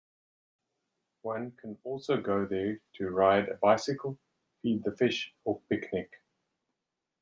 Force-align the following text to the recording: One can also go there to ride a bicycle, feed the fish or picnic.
One 1.21 1.51
can 1.51 1.77
also 1.83 2.19
go 2.19 2.47
there 2.47 2.79
to 2.95 3.09
ride 3.11 3.49
a 3.49 3.57
bicycle, 3.57 4.17
feed 4.63 4.83
the 4.83 4.97
fish 4.97 5.31
or 5.43 5.61
picnic. 5.69 6.11